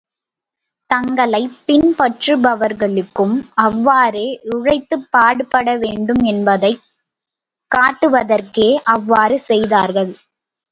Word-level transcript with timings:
தங்களைப் 0.89 1.57
பின்பற்றுபவர்களுக்கும் 1.67 3.35
அவ்வாறே 3.61 4.25
உழைத்துப் 4.55 5.07
பாடுபட 5.11 5.77
வேண்டும் 5.77 6.23
என்பதைக் 6.25 6.83
காட்டுவதற்கே 7.71 8.69
அவ்வாறு 8.89 9.39
செய்தார்கள். 9.49 10.11